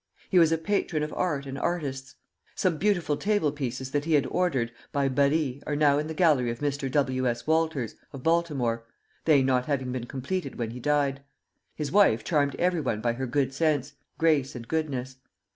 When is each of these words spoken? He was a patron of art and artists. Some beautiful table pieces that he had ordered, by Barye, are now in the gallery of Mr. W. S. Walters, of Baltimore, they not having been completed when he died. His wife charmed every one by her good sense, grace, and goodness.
He 0.31 0.39
was 0.39 0.51
a 0.51 0.57
patron 0.57 1.03
of 1.03 1.13
art 1.13 1.45
and 1.45 1.59
artists. 1.59 2.15
Some 2.55 2.79
beautiful 2.79 3.17
table 3.17 3.51
pieces 3.51 3.91
that 3.91 4.05
he 4.05 4.15
had 4.15 4.25
ordered, 4.31 4.71
by 4.91 5.07
Barye, 5.09 5.61
are 5.67 5.75
now 5.75 5.99
in 5.99 6.07
the 6.07 6.15
gallery 6.15 6.49
of 6.49 6.57
Mr. 6.57 6.89
W. 6.91 7.27
S. 7.29 7.45
Walters, 7.45 7.93
of 8.11 8.23
Baltimore, 8.23 8.83
they 9.25 9.43
not 9.43 9.67
having 9.67 9.91
been 9.91 10.07
completed 10.07 10.55
when 10.55 10.71
he 10.71 10.79
died. 10.79 11.21
His 11.75 11.91
wife 11.91 12.23
charmed 12.23 12.55
every 12.55 12.81
one 12.81 12.99
by 12.99 13.13
her 13.13 13.27
good 13.27 13.53
sense, 13.53 13.93
grace, 14.17 14.55
and 14.55 14.67
goodness. 14.67 15.17